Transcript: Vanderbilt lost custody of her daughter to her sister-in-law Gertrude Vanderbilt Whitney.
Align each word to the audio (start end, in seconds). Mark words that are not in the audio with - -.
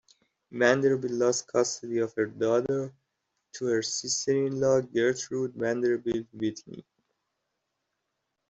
Vanderbilt 0.51 1.13
lost 1.13 1.47
custody 1.47 1.99
of 1.99 2.11
her 2.15 2.25
daughter 2.25 2.91
to 3.53 3.65
her 3.67 3.83
sister-in-law 3.83 4.81
Gertrude 4.81 5.53
Vanderbilt 5.53 6.25
Whitney. 6.33 6.83